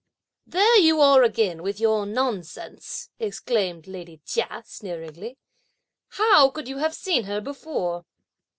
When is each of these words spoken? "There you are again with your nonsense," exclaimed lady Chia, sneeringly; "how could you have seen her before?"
"There 0.47 0.79
you 0.79 0.99
are 0.99 1.21
again 1.21 1.61
with 1.61 1.79
your 1.79 2.07
nonsense," 2.07 3.11
exclaimed 3.19 3.85
lady 3.85 4.19
Chia, 4.25 4.63
sneeringly; 4.65 5.37
"how 6.07 6.49
could 6.49 6.67
you 6.67 6.79
have 6.79 6.95
seen 6.95 7.25
her 7.25 7.39
before?" 7.39 8.05